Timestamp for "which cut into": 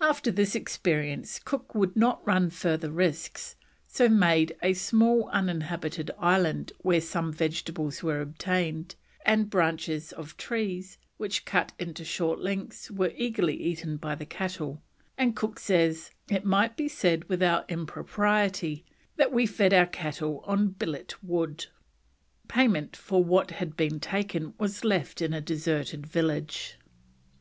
11.18-12.04